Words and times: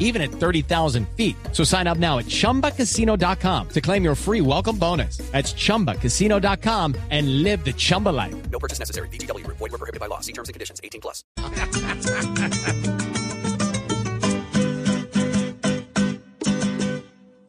even 0.00 0.20
at 0.20 0.32
30,000 0.32 1.08
feet. 1.16 1.36
So 1.52 1.62
sign 1.62 1.86
up 1.86 1.98
now 1.98 2.18
at 2.18 2.26
chumbacasino.com 2.26 3.68
to 3.68 3.80
claim 3.80 4.02
your 4.02 4.16
free 4.16 4.40
welcome 4.40 4.76
bonus. 4.76 5.18
That's 5.30 5.52
chumbacasino.com 5.52 6.96
and 7.10 7.44
live 7.44 7.64
the 7.64 7.72
Chumba 7.72 8.08
life. 8.08 8.34
No 8.50 8.58
purchase 8.58 8.80
necessary. 8.80 9.08
VGW 9.08 9.44
Group. 9.44 9.58
Void 9.58 9.70
were 9.70 9.78
prohibited 9.78 10.00
by 10.00 10.06
law. 10.06 10.18
See 10.18 10.32
terms 10.32 10.48
and 10.48 10.54
conditions. 10.54 10.80
18 10.82 11.00
plus. 11.00 11.22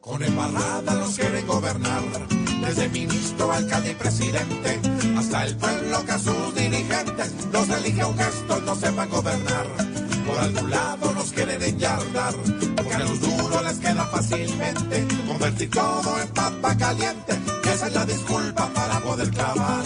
Con 0.02 0.22
embarrada 0.22 0.94
los 0.96 1.16
quieren 1.16 1.46
gobernar, 1.46 2.02
desde 2.60 2.88
ministro, 2.90 3.50
alcalde 3.50 3.92
y 3.92 3.94
presidente, 3.94 4.80
hasta 5.16 5.46
el 5.46 5.56
pueblo 5.56 6.04
que 6.04 6.12
a 6.12 6.18
sus 6.18 6.54
dirigentes 6.54 7.32
los 7.50 7.68
elige 7.70 8.04
un 8.04 8.18
gesto 8.18 8.60
no 8.60 8.74
sepan 8.74 9.08
gobernar. 9.08 9.91
Por 10.32 10.40
algún 10.40 10.70
lado 10.70 11.12
nos 11.12 11.30
quieren 11.30 11.62
enyardar, 11.62 12.34
porque 12.74 12.94
a 12.94 12.98
los 13.00 13.20
duros 13.20 13.64
les 13.64 13.78
queda 13.78 14.06
fácilmente 14.06 15.06
convertir 15.26 15.70
todo 15.70 16.20
en 16.22 16.28
papa 16.28 16.74
caliente, 16.74 17.38
y 17.64 17.68
esa 17.68 17.88
es 17.88 17.92
la 17.92 18.06
disculpa 18.06 18.72
para 18.72 19.00
poder 19.00 19.28
clavar. 19.28 19.84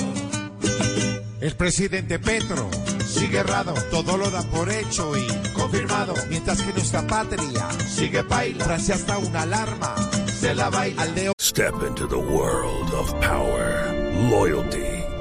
El 1.41 1.57
presidente 1.57 2.21
Petro 2.21 2.71
sigue 3.05 3.39
errado, 3.39 3.75
todo 3.91 4.17
lo 4.17 4.31
da 4.31 4.43
por 4.43 4.71
hecho 4.71 5.17
y 5.17 5.27
confirmado, 5.53 6.15
mientras 6.29 6.63
que 6.63 6.73
nuestra 6.73 7.05
patria 7.05 7.69
sigue 7.89 8.23
baila, 8.23 8.65
frase 8.65 8.93
hasta 8.93 9.19
una 9.19 9.43
alarma, 9.43 9.97
se 10.41 10.55
la 10.55 10.71
baila. 10.71 11.07
Step 11.41 11.75
into 11.89 12.07
the 12.07 12.17
world 12.17 12.95
of 12.95 13.13
power, 13.21 13.93
loyalty, 14.31 14.96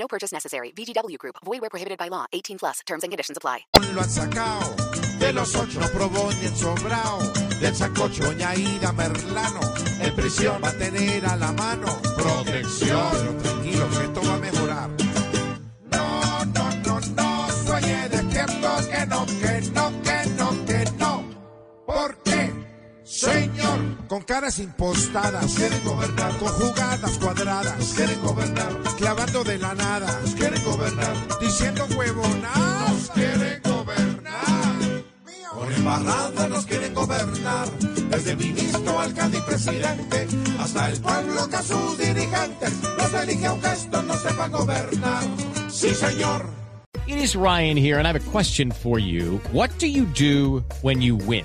No 0.00 0.08
purchase 0.08 0.32
necessary. 0.32 0.72
VGW 0.74 1.18
Group. 1.18 1.36
Void 1.44 1.60
where 1.60 1.68
prohibited 1.68 1.98
by 1.98 2.08
law. 2.08 2.24
18 2.32 2.58
plus. 2.58 2.80
Terms 2.86 3.04
and 3.04 3.12
conditions 3.12 3.36
apply. 3.36 3.66
Señor, 23.20 24.06
con 24.08 24.22
caras 24.22 24.58
impostadas, 24.58 25.52
quieren 25.52 25.84
gobernar, 25.84 26.38
con 26.38 26.48
jugadas 26.48 27.18
cuadradas, 27.18 27.92
quieren 27.94 28.18
gobernar, 28.22 28.72
clavando 28.96 29.44
de 29.44 29.58
la 29.58 29.74
nada, 29.74 30.20
quieren 30.38 30.64
gobernar, 30.64 31.14
diciendo 31.38 31.86
huevonadas, 31.94 32.90
nos 32.92 33.10
quieren 33.10 33.60
gobernar. 33.62 35.04
Por 35.54 35.70
embarrada 35.70 36.48
nos 36.48 36.64
quieren 36.64 36.94
gobernar, 36.94 37.68
desde 38.08 38.36
ministro, 38.36 38.98
alcalde 38.98 39.36
y 39.36 39.40
presidente, 39.42 40.26
hasta 40.58 40.88
el 40.88 41.00
pueblo 41.00 41.46
que 41.50 41.56
a 41.56 41.62
sus 41.62 41.98
dirigentes 41.98 42.72
los 42.96 43.12
elige 43.12 43.46
aunque 43.46 43.66
estos 43.66 44.02
no 44.02 44.14
sepan 44.14 44.50
gobernar. 44.50 45.24
Sí, 45.68 45.94
señor. 45.94 46.46
It 47.06 47.18
is 47.18 47.36
Ryan 47.36 47.76
here, 47.76 47.98
and 47.98 48.06
I 48.06 48.12
have 48.12 48.16
a 48.16 48.30
question 48.30 48.70
for 48.70 48.98
you. 48.98 49.42
What 49.52 49.68
do 49.78 49.88
you 49.88 50.06
do 50.06 50.64
when 50.80 51.02
you 51.02 51.16
win? 51.16 51.44